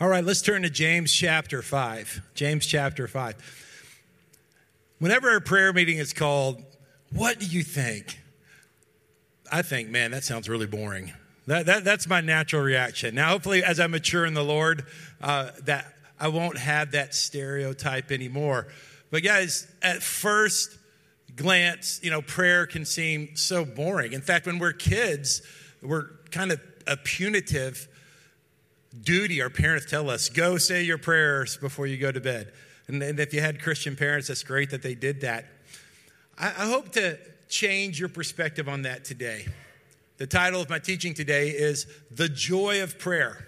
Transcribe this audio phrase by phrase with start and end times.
[0.00, 2.22] All right, let's turn to James chapter 5.
[2.34, 3.34] James chapter 5.
[5.00, 6.62] Whenever a prayer meeting is called,
[7.12, 8.20] what do you think?
[9.50, 11.14] I think, man, that sounds really boring.
[11.48, 13.16] That, that, that's my natural reaction.
[13.16, 14.86] Now, hopefully, as I mature in the Lord,
[15.20, 18.68] uh, that I won't have that stereotype anymore.
[19.10, 20.78] But guys, at first
[21.34, 24.12] glance, you know, prayer can seem so boring.
[24.12, 25.42] In fact, when we're kids,
[25.82, 27.88] we're kind of a punitive
[29.02, 32.52] duty our parents tell us go say your prayers before you go to bed.
[32.86, 35.46] And, and if you had Christian parents, that's great that they did that.
[36.38, 39.46] I, I hope to change your perspective on that today.
[40.16, 43.46] The title of my teaching today is The Joy of Prayer.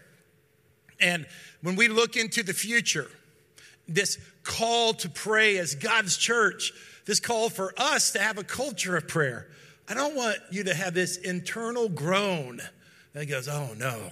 [1.00, 1.26] And
[1.62, 3.10] when we look into the future,
[3.88, 6.72] this call to pray as God's church,
[7.06, 9.48] this call for us to have a culture of prayer,
[9.88, 12.60] I don't want you to have this internal groan
[13.14, 14.10] that goes, oh no,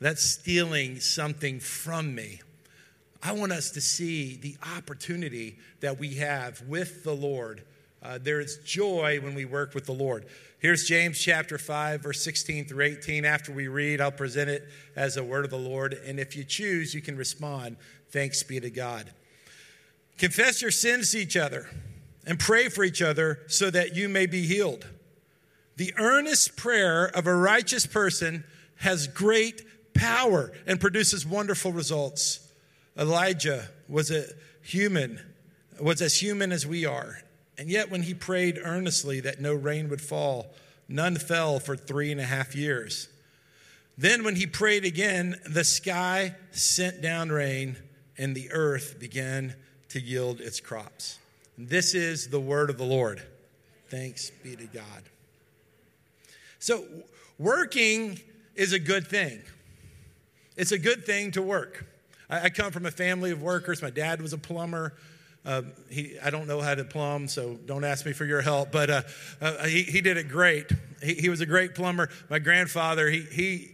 [0.00, 2.40] that's stealing something from me.
[3.22, 7.62] I want us to see the opportunity that we have with the Lord.
[8.02, 10.24] Uh, there is joy when we work with the Lord.
[10.58, 13.26] Here's James chapter 5, verse 16 through 18.
[13.26, 15.92] After we read, I'll present it as a word of the Lord.
[15.92, 17.76] And if you choose, you can respond,
[18.10, 19.12] Thanks be to God.
[20.18, 21.68] Confess your sins to each other
[22.26, 24.86] and pray for each other so that you may be healed.
[25.76, 28.44] The earnest prayer of a righteous person
[28.76, 29.62] has great
[29.94, 32.46] power and produces wonderful results.
[32.98, 34.24] Elijah was a
[34.62, 35.20] human,
[35.80, 37.18] was as human as we are.
[37.58, 40.54] And yet, when he prayed earnestly that no rain would fall,
[40.88, 43.08] none fell for three and a half years.
[43.98, 47.76] Then, when he prayed again, the sky sent down rain
[48.16, 49.54] and the earth began
[49.90, 51.18] to yield its crops.
[51.58, 53.22] This is the word of the Lord.
[53.88, 55.02] Thanks be to God.
[56.58, 56.84] So,
[57.38, 58.20] working
[58.54, 59.42] is a good thing.
[60.60, 61.86] It's a good thing to work.
[62.28, 63.80] I, I come from a family of workers.
[63.80, 64.92] My dad was a plumber.
[65.42, 68.70] Uh, he, I don't know how to plumb, so don't ask me for your help.
[68.70, 69.02] But uh,
[69.40, 70.70] uh, he, he did it great.
[71.02, 72.10] He, he, was a great plumber.
[72.28, 73.70] My grandfather, he, he,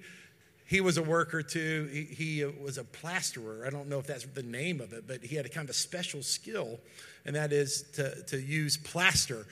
[0.64, 1.88] he was a worker too.
[1.92, 3.64] He, he was a plasterer.
[3.66, 5.70] I don't know if that's the name of it, but he had a kind of
[5.70, 6.78] a special skill,
[7.24, 9.44] and that is to, to use plaster.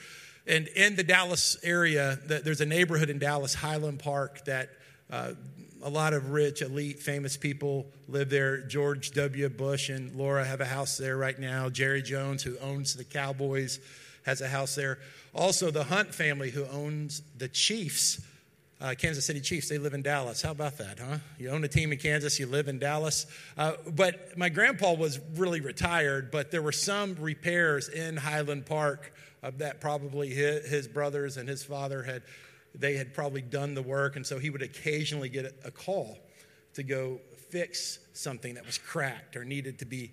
[0.47, 4.69] And in the Dallas area, there's a neighborhood in Dallas, Highland Park, that
[5.11, 5.33] uh,
[5.85, 8.57] a lot of rich, elite, famous people live there.
[8.63, 9.47] George W.
[9.49, 11.69] Bush and Laura have a house there right now.
[11.69, 13.79] Jerry Jones, who owns the Cowboys,
[14.25, 14.97] has a house there.
[15.35, 18.19] Also, the Hunt family, who owns the Chiefs,
[18.81, 20.41] uh, Kansas City Chiefs, they live in Dallas.
[20.41, 21.19] How about that, huh?
[21.37, 23.27] You own a team in Kansas, you live in Dallas.
[23.55, 29.13] Uh, but my grandpa was really retired, but there were some repairs in Highland Park
[29.43, 32.23] uh, that probably his, his brothers and his father had
[32.79, 36.17] they had probably done the work, and so he would occasionally get a call
[36.73, 37.19] to go
[37.49, 40.11] fix something that was cracked or needed to be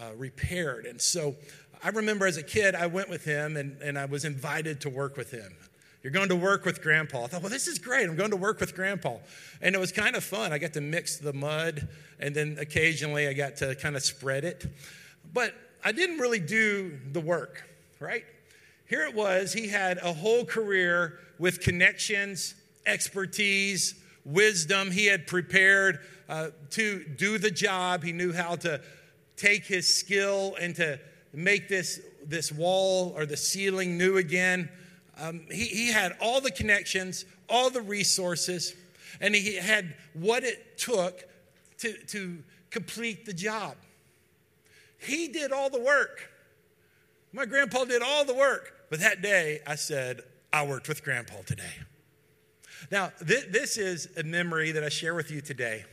[0.00, 0.86] uh, repaired.
[0.86, 1.34] And so
[1.82, 4.90] I remember as a kid, I went with him and, and I was invited to
[4.90, 5.54] work with him.
[6.02, 7.24] You're going to work with grandpa.
[7.24, 8.08] I thought, well, this is great.
[8.08, 9.16] I'm going to work with grandpa.
[9.62, 10.52] And it was kind of fun.
[10.52, 11.88] I got to mix the mud,
[12.20, 14.66] and then occasionally I got to kind of spread it.
[15.32, 17.62] But I didn't really do the work,
[18.00, 18.24] right?
[18.86, 22.54] Here it was, he had a whole career with connections,
[22.86, 24.90] expertise, wisdom.
[24.90, 28.02] He had prepared uh, to do the job.
[28.02, 28.80] He knew how to
[29.36, 31.00] take his skill and to
[31.32, 34.68] make this, this wall or the ceiling new again.
[35.18, 38.74] Um, he, he had all the connections, all the resources,
[39.20, 41.24] and he had what it took
[41.78, 42.38] to, to
[42.70, 43.76] complete the job.
[44.98, 46.30] He did all the work.
[47.34, 48.86] My grandpa did all the work.
[48.90, 50.20] But that day, I said,
[50.52, 51.74] I worked with grandpa today.
[52.92, 55.84] Now, th- this is a memory that I share with you today,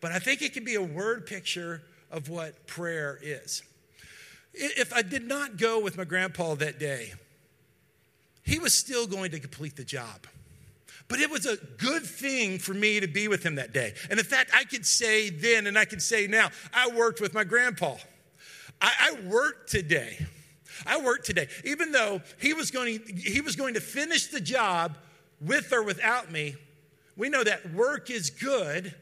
[0.00, 3.62] but I think it can be a word picture of what prayer is.
[4.52, 7.14] If I did not go with my grandpa that day,
[8.42, 10.26] he was still going to complete the job.
[11.08, 13.94] But it was a good thing for me to be with him that day.
[14.10, 17.32] And in fact, I could say then and I could say now, I worked with
[17.32, 17.96] my grandpa.
[18.82, 20.26] I, I worked today.
[20.86, 21.48] I worked today.
[21.64, 24.96] Even though he was going, he was going to finish the job
[25.40, 26.54] with or without me,
[27.16, 28.94] we know that work is good,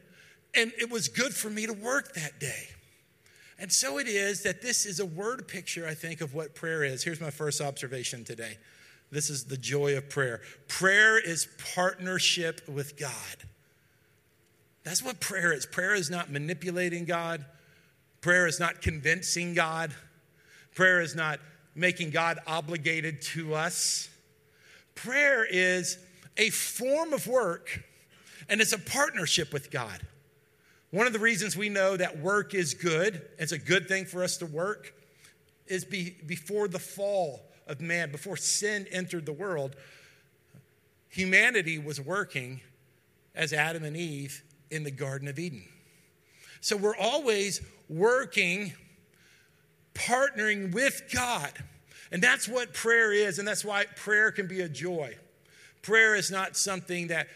[0.55, 2.67] and it was good for me to work that day.
[3.59, 6.83] And so it is that this is a word picture, I think, of what prayer
[6.83, 7.03] is.
[7.03, 8.57] Here's my first observation today.
[9.11, 10.41] This is the joy of prayer.
[10.67, 13.11] Prayer is partnership with God.
[14.83, 15.65] That's what prayer is.
[15.65, 17.45] Prayer is not manipulating God.
[18.21, 19.93] Prayer is not convincing God.
[20.75, 21.39] Prayer is not
[21.75, 24.09] making God obligated to us.
[24.95, 25.97] Prayer is
[26.37, 27.83] a form of work
[28.49, 29.99] and it's a partnership with God.
[30.91, 34.23] One of the reasons we know that work is good, it's a good thing for
[34.23, 34.93] us to work,
[35.65, 39.75] is be, before the fall of man, before sin entered the world,
[41.09, 42.61] humanity was working
[43.33, 45.63] as Adam and Eve in the Garden of Eden.
[46.61, 48.73] So we're always working,
[49.93, 51.51] partnering with God.
[52.11, 55.17] And that's what prayer is, and that's why prayer can be a joy.
[55.81, 57.27] Prayer is not something that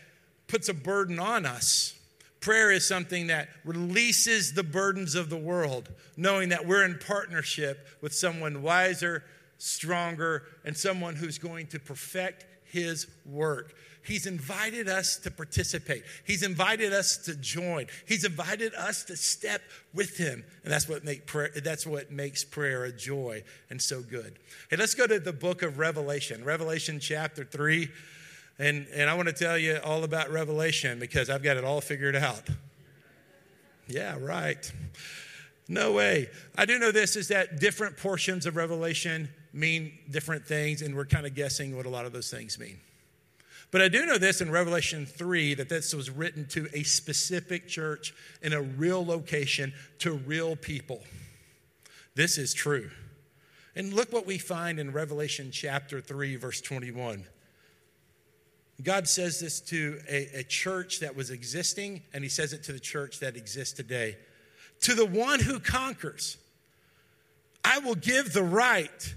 [0.47, 1.93] puts a burden on us.
[2.39, 7.87] Prayer is something that releases the burdens of the world, knowing that we're in partnership
[8.01, 9.23] with someone wiser,
[9.57, 13.73] stronger, and someone who's going to perfect his work.
[14.07, 16.03] He's invited us to participate.
[16.25, 17.87] He's invited us to join.
[18.07, 19.61] He's invited us to step
[19.93, 20.45] with him.
[20.63, 24.39] And that's what, make prayer, that's what makes prayer a joy and so good.
[24.69, 27.89] Hey, let's go to the book of Revelation, Revelation chapter 3.
[28.59, 31.81] And, and I want to tell you all about Revelation because I've got it all
[31.81, 32.47] figured out.
[33.87, 34.71] Yeah, right.
[35.67, 36.29] No way.
[36.57, 41.05] I do know this is that different portions of Revelation mean different things, and we're
[41.05, 42.79] kind of guessing what a lot of those things mean.
[43.69, 47.67] But I do know this in Revelation 3 that this was written to a specific
[47.67, 51.01] church in a real location to real people.
[52.15, 52.89] This is true.
[53.75, 57.25] And look what we find in Revelation chapter 3, verse 21.
[58.81, 62.73] God says this to a, a, church that was existing, and He says it to
[62.73, 64.17] the church that exists today.
[64.81, 66.37] To the one who conquers,
[67.63, 69.15] I will give the right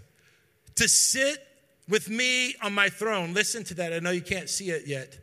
[0.76, 1.38] to sit
[1.90, 3.34] with me on my throne.
[3.34, 3.92] Listen to that.
[3.92, 5.18] I know you can't see it yet.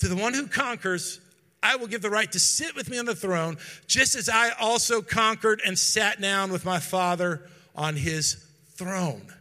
[0.00, 1.20] To the one who conquers,
[1.62, 3.56] I will give the right to sit with me on the throne,
[3.86, 8.44] just as I also conquered and sat down with my Father on his
[8.74, 9.32] throne.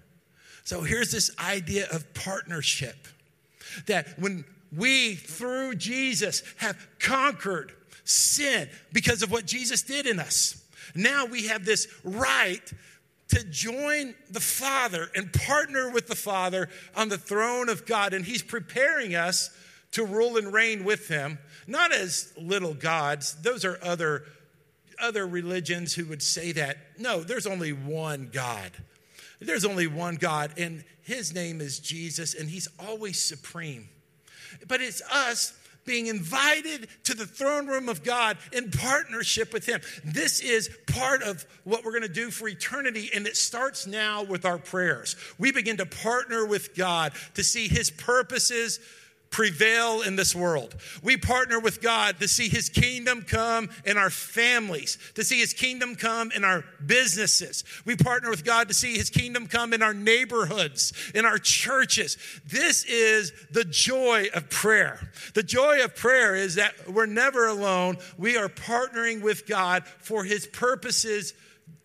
[0.63, 3.07] So here's this idea of partnership
[3.87, 4.45] that when
[4.75, 10.63] we, through Jesus, have conquered sin because of what Jesus did in us,
[10.95, 12.71] now we have this right
[13.29, 18.13] to join the Father and partner with the Father on the throne of God.
[18.13, 19.49] And He's preparing us
[19.91, 23.35] to rule and reign with Him, not as little gods.
[23.41, 24.23] Those are other,
[24.99, 26.77] other religions who would say that.
[26.99, 28.71] No, there's only one God.
[29.39, 33.89] There's only one God, and His name is Jesus, and He's always supreme.
[34.67, 35.53] But it's us
[35.85, 39.81] being invited to the throne room of God in partnership with Him.
[40.03, 44.23] This is part of what we're going to do for eternity, and it starts now
[44.23, 45.15] with our prayers.
[45.37, 48.79] We begin to partner with God to see His purposes
[49.35, 50.73] prevail in this world.
[51.03, 55.51] We partner with God to see His kingdom come in our families, to see His
[55.51, 57.65] kingdom come in our businesses.
[57.83, 62.17] We partner with God to see His kingdom come in our neighborhoods, in our churches.
[62.47, 65.11] This is the joy of prayer.
[65.33, 67.97] The joy of prayer is that we're never alone.
[68.17, 71.33] We are partnering with God for His purposes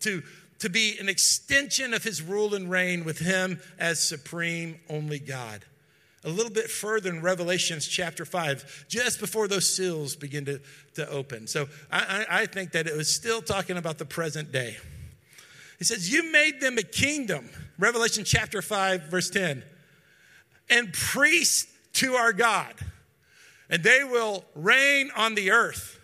[0.01, 0.23] to
[0.59, 5.65] to be an extension of his rule and reign with him as supreme only God
[6.23, 10.61] a little bit further in Revelations chapter 5, just before those seals begin to,
[10.95, 11.47] to open.
[11.47, 14.77] So I, I, I think that it was still talking about the present day.
[15.79, 19.63] He says, You made them a kingdom, Revelation chapter 5, verse 10,
[20.69, 22.75] and priests to our God,
[23.69, 25.99] and they will reign on the earth.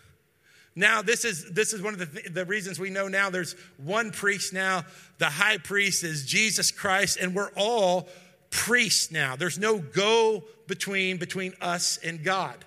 [0.74, 3.56] Now, this is, this is one of the, th- the reasons we know now there's
[3.78, 4.84] one priest now.
[5.18, 8.08] The high priest is Jesus Christ, and we're all
[8.50, 9.36] priests now.
[9.36, 12.64] There's no go between between us and God.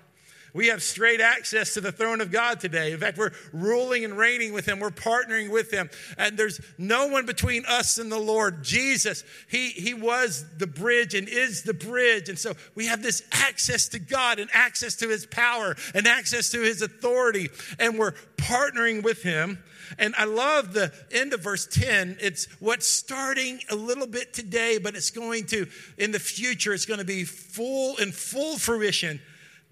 [0.54, 2.92] We have straight access to the throne of God today.
[2.92, 4.80] In fact, we're ruling and reigning with Him.
[4.80, 5.88] We're partnering with Him.
[6.18, 8.62] And there's no one between us and the Lord.
[8.62, 12.28] Jesus, He, he was the bridge and is the bridge.
[12.28, 16.50] And so we have this access to God and access to His power and access
[16.50, 17.48] to His authority.
[17.78, 19.58] And we're partnering with Him.
[19.98, 22.18] And I love the end of verse 10.
[22.20, 25.66] It's what's starting a little bit today, but it's going to,
[25.96, 29.20] in the future, it's going to be full in full fruition.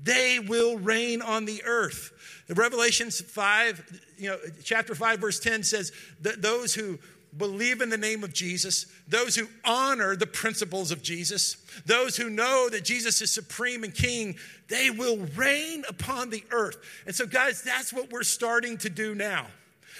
[0.02, 2.12] They will reign on the earth.
[2.48, 5.92] Revelation 5, you know, chapter 5, verse 10 says
[6.22, 6.98] that those who
[7.36, 12.28] believe in the name of Jesus, those who honor the principles of Jesus, those who
[12.28, 14.36] know that Jesus is supreme and king,
[14.68, 16.76] they will reign upon the earth.
[17.06, 19.46] And so, guys, that's what we're starting to do now.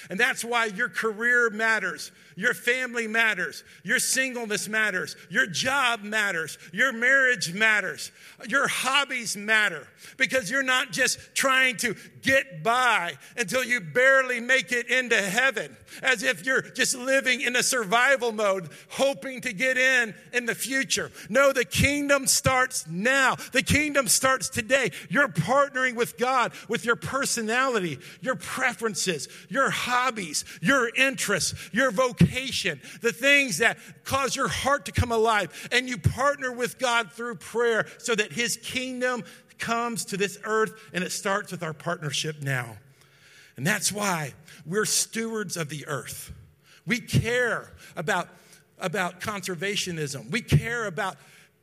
[0.09, 2.13] And that's why your career matters.
[2.37, 3.65] Your family matters.
[3.83, 5.17] Your singleness matters.
[5.29, 6.57] Your job matters.
[6.73, 8.13] Your marriage matters.
[8.49, 14.73] Your hobbies matter because you're not just trying to get by until you barely make
[14.73, 19.77] it into heaven, as if you're just living in a survival mode, hoping to get
[19.77, 21.11] in in the future.
[21.29, 23.37] No, the kingdom starts now.
[23.53, 24.91] The kingdom starts today.
[25.09, 32.81] You're partnering with God with your personality, your preferences, your hobbies, your interests, your vocation,
[33.01, 35.69] the things that cause your heart to come alive.
[35.73, 39.25] And you partner with God through prayer so that his kingdom
[39.61, 42.79] comes to this earth and it starts with our partnership now.
[43.57, 44.33] And that's why
[44.65, 46.33] we're stewards of the earth.
[46.87, 48.29] We care about,
[48.79, 50.31] about conservationism.
[50.31, 51.17] We care about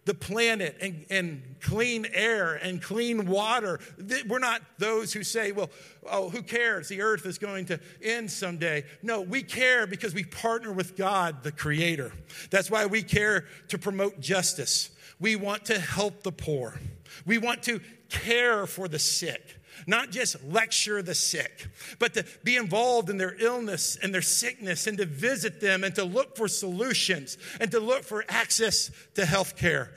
[0.06, 3.80] the planet and, and clean air and clean water.
[4.27, 5.70] We're not those who say, well,
[6.10, 6.88] oh, who cares?
[6.88, 8.86] The earth is going to end someday.
[9.04, 12.13] No, we care because we partner with God, the Creator.
[12.50, 14.92] That's why we care to promote justice.
[15.20, 16.80] We want to help the poor.
[17.26, 21.68] We want to care for the sick not just lecture the sick,
[22.00, 25.94] but to be involved in their illness and their sickness and to visit them and
[25.96, 29.94] to look for solutions and to look for access to health care.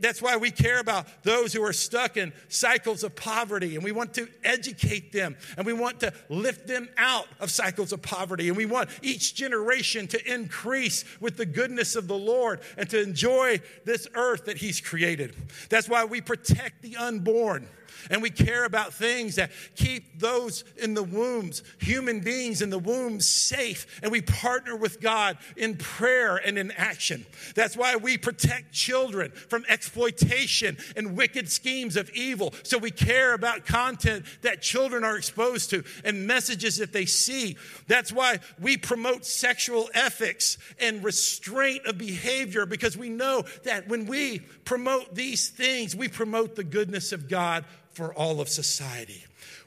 [0.00, 3.92] That's why we care about those who are stuck in cycles of poverty and we
[3.92, 8.48] want to educate them and we want to lift them out of cycles of poverty
[8.48, 13.02] and we want each generation to increase with the goodness of the Lord and to
[13.02, 15.34] enjoy this earth that He's created.
[15.68, 17.68] That's why we protect the unborn
[18.10, 22.78] and we care about things that keep those in the wombs, human beings in the
[22.78, 24.00] wombs, safe.
[24.02, 27.26] And we partner with God in prayer and in action.
[27.54, 32.54] That's why we protect children from exploitation and wicked schemes of evil.
[32.62, 37.56] So we care about content that children are exposed to and messages that they see.
[37.86, 44.06] That's why we promote sexual ethics and restraint of behavior because we know that when
[44.06, 47.64] we promote these things, we promote the goodness of God
[47.94, 49.24] for all of society.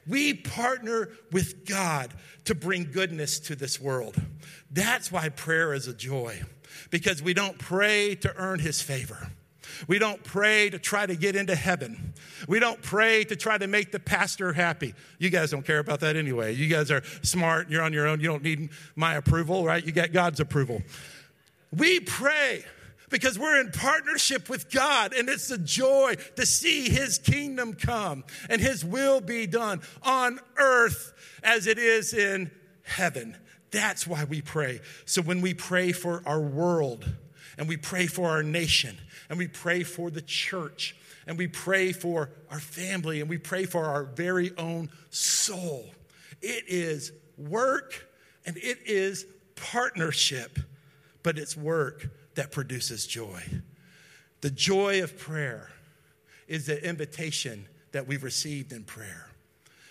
[0.08, 2.14] We partner with God
[2.46, 4.16] to bring goodness to this world.
[4.72, 6.42] That's why prayer is a joy,
[6.90, 9.32] because we don't pray to earn His favor.
[9.88, 12.14] We don't pray to try to get into heaven.
[12.48, 14.96] We don't pray to try to make the pastor happy.
[15.20, 16.56] You guys don't care about that anyway.
[16.56, 17.70] You guys are smart.
[17.70, 18.20] You're on your own.
[18.20, 19.86] You don't need my approval, right?
[19.86, 20.82] You got God's approval.
[21.72, 22.64] We pray
[23.10, 28.24] because we're in partnership with God and it's a joy to see His kingdom come
[28.50, 32.52] and His will be done on earth as it is in
[32.84, 33.38] heaven.
[33.72, 34.82] That's why we pray.
[35.06, 37.10] So when we pray for our world
[37.58, 38.98] and we pray for our nation
[39.30, 40.96] and we pray for the church
[41.26, 45.86] and we pray for our family and we pray for our very own soul,
[46.42, 48.08] it is work
[48.46, 50.60] and it is partnership,
[51.24, 53.41] but it's work that produces joy.
[54.41, 55.70] The joy of prayer
[56.48, 59.27] is the invitation that we've received in prayer.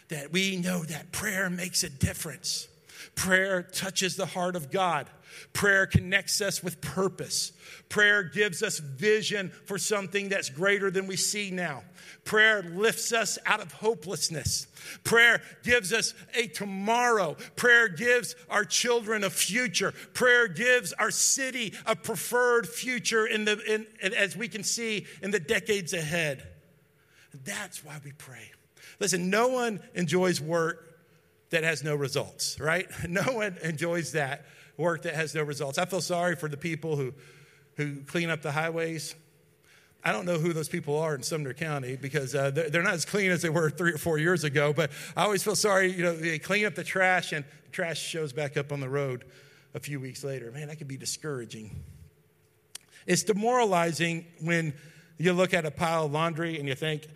[0.08, 2.68] That we know that prayer makes a difference.
[3.14, 5.08] Prayer touches the heart of God.
[5.52, 7.52] Prayer connects us with purpose.
[7.88, 11.82] Prayer gives us vision for something that's greater than we see now.
[12.24, 14.66] Prayer lifts us out of hopelessness.
[15.04, 17.36] Prayer gives us a tomorrow.
[17.54, 19.92] Prayer gives our children a future.
[20.14, 25.30] Prayer gives our city a preferred future in the, in, as we can see in
[25.30, 26.46] the decades ahead.
[27.44, 28.50] That's why we pray.
[28.98, 30.85] Listen, no one enjoys work
[31.50, 32.86] that has no results, right?
[33.08, 35.78] No one enjoys that work that has no results.
[35.78, 37.14] I feel sorry for the people who,
[37.76, 39.14] who clean up the highways
[40.06, 43.04] I don't know who those people are in Sumner County because uh, they're, not as
[43.04, 44.72] clean as they were three or four years ago.
[44.72, 48.00] But I always feel sorry, you know, they clean up the trash and the trash
[48.00, 49.24] shows back up on the road
[49.74, 50.52] a few weeks later.
[50.52, 51.82] Man, that could be discouraging.
[53.04, 54.74] It's demoralizing when
[55.18, 57.08] you look at a pile of laundry and you think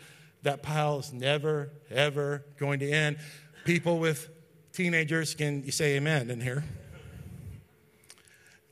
[0.42, 3.18] that pile is never, ever going to end.
[3.64, 4.28] People with
[4.72, 6.64] teenagers can you say amen in here?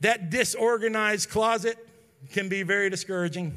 [0.01, 1.77] That disorganized closet
[2.33, 3.57] can be very discouraging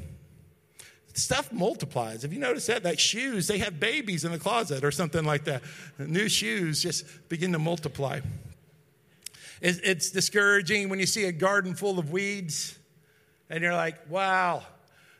[1.14, 2.22] stuff multiplies.
[2.22, 2.84] Have you noticed that?
[2.84, 5.62] Like shoes, they have babies in the closet or something like that.
[5.98, 8.20] New shoes just begin to multiply.
[9.60, 12.76] It's discouraging when you see a garden full of weeds
[13.48, 14.64] and you're like, wow,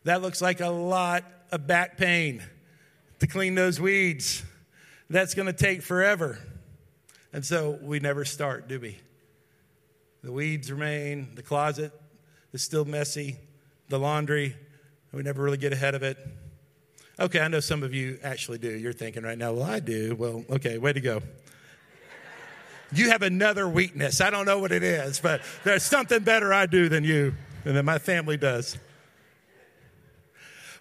[0.02, 2.42] that looks like a lot of back pain
[3.21, 4.42] to clean those weeds.
[5.12, 6.38] That's going to take forever.
[7.35, 8.99] And so we never start, do we?
[10.25, 11.92] The weeds remain, the closet
[12.54, 13.37] is still messy,
[13.90, 14.57] the laundry
[15.12, 16.16] we never really get ahead of it.
[17.21, 18.71] Okay, I know some of you actually do.
[18.71, 20.16] You're thinking right now, well, I do.
[20.19, 21.21] Well, okay, way to go.
[22.95, 24.23] You have another weakness.
[24.23, 27.35] I don't know what it is, but there's something better I do than you
[27.66, 28.78] and that my family does.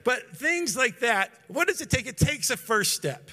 [0.06, 2.08] But things like that, what does it take?
[2.08, 3.30] It takes a first step.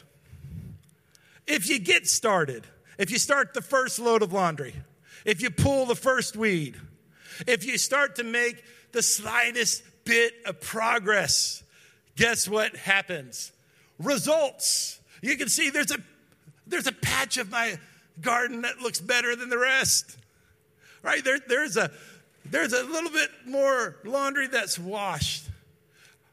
[1.48, 2.64] If you get started,
[2.98, 4.74] if you start the first load of laundry,
[5.24, 6.76] if you pull the first weed,
[7.46, 8.62] if you start to make
[8.92, 11.62] the slightest bit of progress,
[12.16, 13.52] guess what happens?
[13.98, 15.00] Results.
[15.22, 15.98] You can see there's a
[16.66, 17.78] there's a patch of my
[18.20, 20.16] garden that looks better than the rest.
[21.02, 21.24] Right?
[21.24, 21.90] There, there's a
[22.44, 25.44] there's a little bit more laundry that's washed.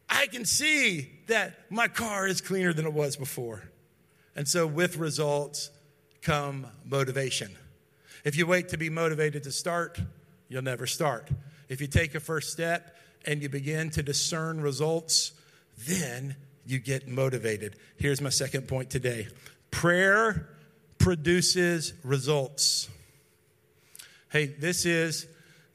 [0.09, 3.63] I can see that my car is cleaner than it was before.
[4.35, 5.69] And so with results
[6.21, 7.55] come motivation.
[8.23, 9.99] If you wait to be motivated to start,
[10.49, 11.29] you'll never start.
[11.69, 15.33] If you take a first step and you begin to discern results,
[15.87, 17.75] then you get motivated.
[17.97, 19.27] Here's my second point today
[19.71, 20.49] prayer
[20.97, 22.89] produces results.
[24.31, 25.27] Hey, this is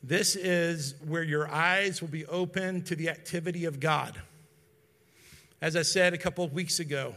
[0.03, 4.21] this is where your eyes will be open to the activity of God.
[5.61, 7.15] As I said a couple of weeks ago,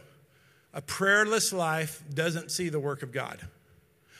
[0.74, 3.39] a prayerless life doesn't see the work of God.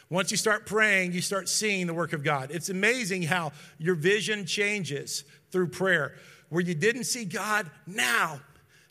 [0.10, 2.52] Once you start praying, you start seeing the work of God.
[2.52, 6.14] It's amazing how your vision changes through prayer.
[6.50, 8.40] Where you didn't see God, now,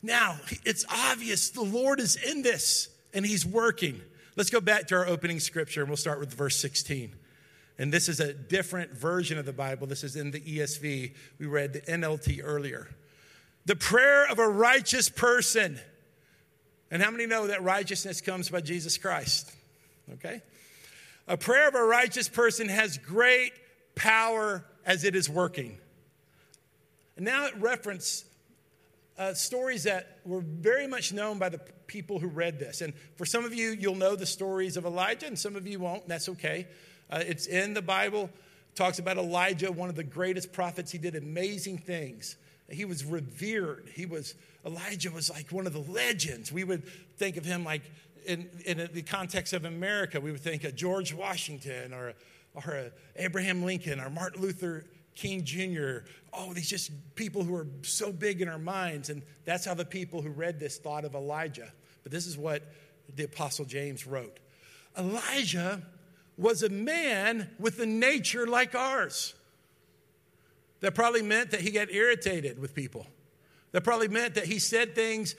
[0.03, 4.01] now it's obvious the Lord is in this and He's working.
[4.35, 7.15] Let's go back to our opening scripture and we'll start with verse 16.
[7.79, 9.87] And this is a different version of the Bible.
[9.87, 11.15] This is in the ESV.
[11.39, 12.89] We read the NLT earlier.
[13.67, 15.79] The prayer of a righteous person.
[16.93, 19.51] And how many know that righteousness comes by Jesus Christ?
[20.13, 20.43] Okay?
[21.27, 23.53] A prayer of a righteous person has great
[23.95, 25.79] power as it is working.
[27.17, 28.27] And now it references
[29.19, 32.83] uh, stories that were very much known by the people who read this.
[32.83, 35.79] And for some of you, you'll know the stories of Elijah, and some of you
[35.79, 36.67] won't, and that's okay.
[37.11, 38.25] Uh, it's in the Bible.
[38.25, 40.93] It talks about Elijah, one of the greatest prophets.
[40.93, 42.37] He did amazing things.
[42.69, 43.91] He was revered.
[43.95, 44.35] He was
[44.65, 46.53] Elijah was like one of the legends.
[46.53, 46.85] We would
[47.17, 47.83] think of him like
[48.27, 52.15] in, in the context of America, we would think of George Washington or,
[52.55, 56.07] or uh, Abraham Lincoln or Martin Luther King Jr.
[56.33, 59.11] Oh, these just people who are so big in our minds.
[59.11, 61.73] And that's how the people who read this thought of Elijah.
[62.03, 62.63] But this is what
[63.15, 64.39] the Apostle James wrote
[64.97, 65.83] Elijah
[66.39, 69.35] was a man with a nature like ours.
[70.81, 73.07] That probably meant that he got irritated with people.
[73.73, 75.35] That probably meant that he said things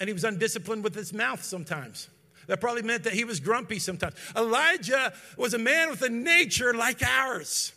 [0.00, 2.08] and he was undisciplined with his mouth sometimes.
[2.46, 4.14] That probably meant that he was grumpy sometimes.
[4.34, 7.72] Elijah was a man with a nature like ours.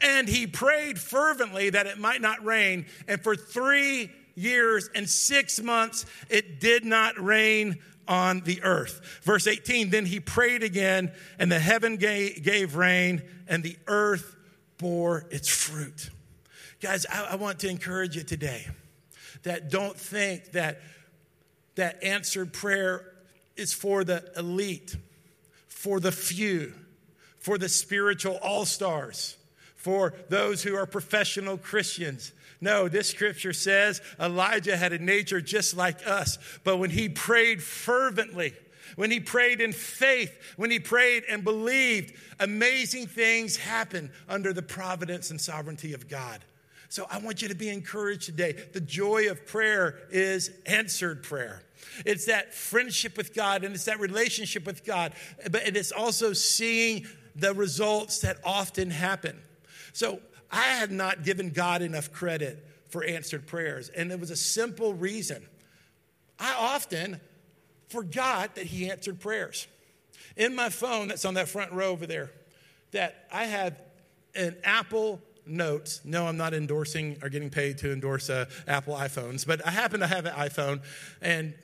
[0.00, 2.86] And he prayed fervently that it might not rain.
[3.06, 9.20] And for three years and six months, it did not rain on the earth.
[9.22, 14.36] Verse 18 Then he prayed again, and the heaven gave, rain, and the earth
[14.78, 16.10] bore its fruit.
[16.80, 18.66] Guys, I, I want to encourage you today
[19.44, 20.80] that don't think that
[21.76, 23.12] that answered prayer
[23.56, 24.96] is for the elite,
[25.68, 26.74] for the few,
[27.38, 29.36] for the spiritual all stars,
[29.74, 32.32] for those who are professional Christians.
[32.60, 37.62] No, this scripture says Elijah had a nature just like us, but when he prayed
[37.62, 38.54] fervently,
[38.96, 44.62] when he prayed in faith, when he prayed and believed, amazing things happen under the
[44.62, 46.44] providence and sovereignty of God.
[46.88, 48.52] So I want you to be encouraged today.
[48.72, 51.62] The joy of prayer is answered prayer.
[52.04, 55.12] It's that friendship with God and it's that relationship with God,
[55.50, 59.38] but it is also seeing the results that often happen.
[59.92, 60.20] So
[60.50, 64.94] I had not given God enough credit for answered prayers, and it was a simple
[64.94, 65.44] reason.
[66.38, 67.20] I often
[67.88, 69.66] forgot that He answered prayers.
[70.36, 72.30] In my phone that's on that front row over there,
[72.92, 73.76] that I have
[74.34, 76.00] an Apple notes.
[76.04, 80.00] No, I'm not endorsing or getting paid to endorse uh, Apple iPhones, but I happen
[80.00, 80.82] to have an iPhone,
[81.20, 81.54] and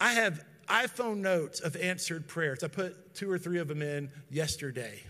[0.00, 2.62] I have iPhone notes of answered prayers.
[2.62, 5.02] I put two or three of them in yesterday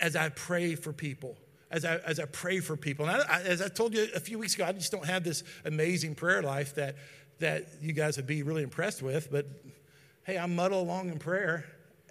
[0.00, 1.36] as I pray for people.
[1.68, 3.08] As I, as I pray for people.
[3.08, 5.42] And I, as I told you a few weeks ago, I just don't have this
[5.64, 6.94] amazing prayer life that,
[7.40, 9.32] that you guys would be really impressed with.
[9.32, 9.48] But
[10.22, 11.64] hey, I muddle along in prayer,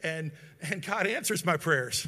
[0.03, 2.05] and, and God answers my prayers.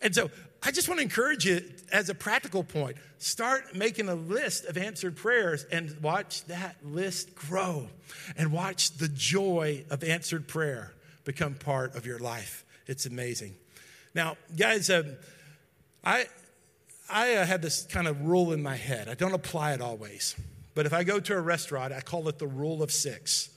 [0.00, 0.30] And so
[0.66, 4.78] I just want to encourage you as a practical point start making a list of
[4.78, 7.88] answered prayers and watch that list grow
[8.36, 10.92] and watch the joy of answered prayer
[11.24, 12.64] become part of your life.
[12.86, 13.54] It's amazing.
[14.14, 15.16] Now, guys, um,
[16.02, 16.26] I,
[17.10, 19.08] I uh, had this kind of rule in my head.
[19.08, 20.34] I don't apply it always.
[20.74, 23.50] But if I go to a restaurant, I call it the rule of six.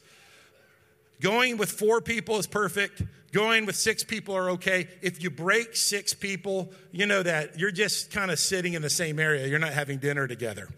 [1.22, 3.02] Going with four people is perfect.
[3.34, 4.88] Going with six people are okay.
[5.02, 8.90] If you break six people, you know that you're just kind of sitting in the
[8.90, 9.48] same area.
[9.48, 10.70] You're not having dinner together.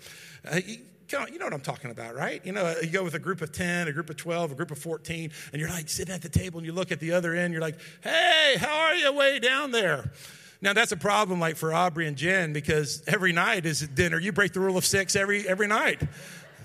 [0.50, 0.60] Uh,
[1.32, 2.44] you know what I'm talking about, right?
[2.46, 4.72] You know, you go with a group of 10, a group of 12, a group
[4.72, 7.34] of 14, and you're like sitting at the table and you look at the other
[7.34, 10.12] end, you're like, hey, how are you way down there?
[10.62, 14.20] Now that's a problem like for Aubrey and Jen because every night is dinner.
[14.20, 16.02] You break the rule of six every every night.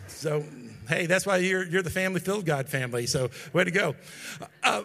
[0.09, 0.45] So
[0.89, 3.07] hey, that's why you're you're the family filled God family.
[3.07, 3.95] So way to go.
[4.65, 4.83] Uh,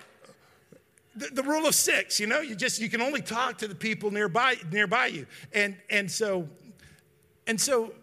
[1.19, 3.75] the, the, rule of six, you know, you just you can only talk to the
[3.75, 6.47] people nearby nearby you, and and so
[7.47, 7.93] and so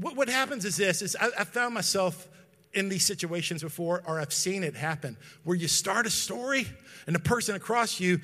[0.00, 2.28] what, what happens is this: is I, I found myself
[2.74, 6.66] in these situations before, or I've seen it happen, where you start a story
[7.06, 8.20] and the person across you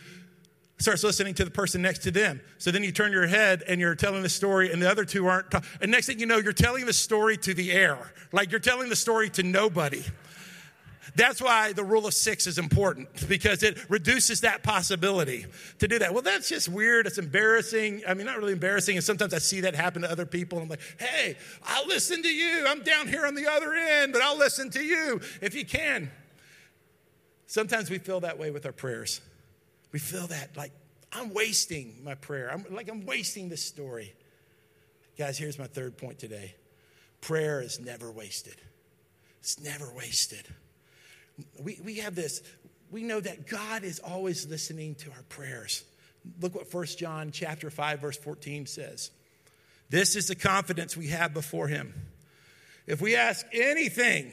[0.79, 2.41] starts listening to the person next to them.
[2.59, 5.27] So then you turn your head and you're telling the story, and the other two
[5.27, 5.47] aren't.
[5.81, 8.89] And next thing you know, you're telling the story to the air, like you're telling
[8.89, 10.03] the story to nobody.
[11.17, 15.47] That's why the rule of six is important because it reduces that possibility
[15.79, 16.13] to do that.
[16.13, 17.07] Well, that's just weird.
[17.07, 18.03] It's embarrassing.
[18.09, 18.97] I mean, not really embarrassing.
[18.97, 20.59] And sometimes I see that happen to other people.
[20.59, 22.65] I'm like, hey, I'll listen to you.
[22.67, 26.11] I'm down here on the other end, but I'll listen to you if you can.
[27.47, 29.21] Sometimes we feel that way with our prayers.
[29.93, 30.73] We feel that like
[31.13, 32.51] I'm wasting my prayer.
[32.51, 34.15] I'm like I'm wasting this story.
[35.17, 36.57] Guys, here's my third point today.
[37.21, 38.57] Prayer is never wasted.
[39.39, 40.49] It's never wasted.
[41.63, 42.43] We, we have this,
[42.91, 45.85] we know that God is always listening to our prayers.
[46.41, 49.11] Look what 1 John chapter 5, verse 14 says.
[49.91, 51.93] This is the confidence we have before him.
[52.87, 54.33] If we ask anything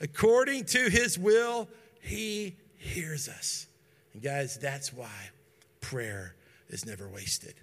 [0.00, 1.68] according to his will,
[2.00, 3.66] he hears us.
[4.12, 5.30] And guys, that's why
[5.80, 6.34] prayer
[6.68, 7.54] is never wasted.